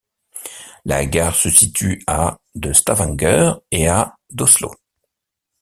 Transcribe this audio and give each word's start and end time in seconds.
La 0.83 1.05
gare 1.05 1.35
se 1.35 1.51
situe 1.51 2.03
à 2.07 2.39
de 2.55 2.73
Stavanger 2.73 3.51
et 3.69 3.87
à 3.87 4.15
d'Oslo. 4.31 4.71